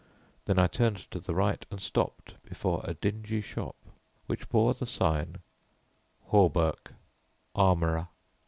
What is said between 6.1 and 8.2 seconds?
HAWBERK, ARMOURER.